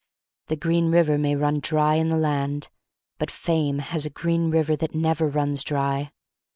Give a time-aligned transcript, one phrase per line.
[0.47, 2.69] The green river may run dry in the land.
[3.19, 6.11] But Fame has a green river that never runs dry.